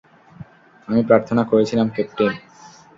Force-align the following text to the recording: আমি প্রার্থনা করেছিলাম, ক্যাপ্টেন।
আমি 0.87 1.01
প্রার্থনা 1.03 1.43
করেছিলাম, 1.43 1.87
ক্যাপ্টেন। 1.89 2.31